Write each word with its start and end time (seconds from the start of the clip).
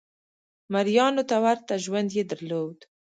مریانو 0.73 1.23
ته 1.29 1.35
ورته 1.45 1.73
ژوند 1.83 2.09
یې 2.17 2.23
درلود. 2.31 2.77